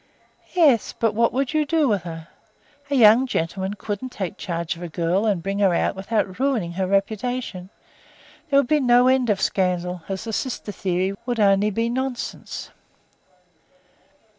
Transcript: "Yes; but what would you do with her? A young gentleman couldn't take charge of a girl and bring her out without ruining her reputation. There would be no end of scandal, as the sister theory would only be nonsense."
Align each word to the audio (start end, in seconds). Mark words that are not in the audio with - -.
"Yes; 0.55 0.95
but 0.99 1.13
what 1.13 1.31
would 1.31 1.53
you 1.53 1.63
do 1.63 1.87
with 1.87 2.01
her? 2.01 2.29
A 2.89 2.95
young 2.95 3.27
gentleman 3.27 3.75
couldn't 3.75 4.09
take 4.09 4.35
charge 4.35 4.75
of 4.75 4.81
a 4.81 4.87
girl 4.89 5.27
and 5.27 5.43
bring 5.43 5.59
her 5.59 5.75
out 5.75 5.95
without 5.95 6.39
ruining 6.39 6.71
her 6.71 6.87
reputation. 6.87 7.69
There 8.49 8.57
would 8.59 8.67
be 8.67 8.79
no 8.79 9.07
end 9.07 9.29
of 9.29 9.39
scandal, 9.39 10.01
as 10.09 10.23
the 10.23 10.33
sister 10.33 10.71
theory 10.71 11.15
would 11.27 11.39
only 11.39 11.69
be 11.69 11.87
nonsense." 11.87 12.71